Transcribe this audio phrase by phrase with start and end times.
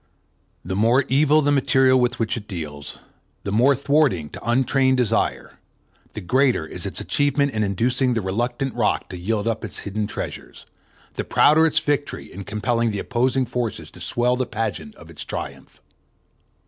[0.65, 3.01] The more evil the material with which it deals,
[3.43, 5.59] the more thwarting to untrained desire,
[6.15, 10.07] the greater is its achievement in inducing the reluctant rock to yield up its hidden
[10.07, 10.65] treasures,
[11.13, 15.23] the prouder its victory in compelling the opposing forces to swell the pageant of its
[15.23, 15.83] triumph.